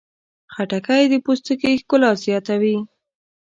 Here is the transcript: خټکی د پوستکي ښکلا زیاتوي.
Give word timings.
خټکی 0.53 1.03
د 1.11 1.13
پوستکي 1.25 1.73
ښکلا 1.81 2.11
زیاتوي. 2.23 2.77